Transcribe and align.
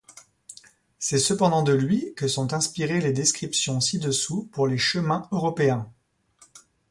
C'est 0.97 1.19
cependant 1.19 1.61
de 1.61 1.73
lui 1.75 2.15
que 2.15 2.27
sont 2.27 2.53
inspirées 2.53 3.01
les 3.01 3.11
descriptions 3.13 3.79
ci-dessous 3.79 4.49
pour 4.51 4.65
les 4.65 4.79
chemins 4.79 5.29
européens. 5.31 5.93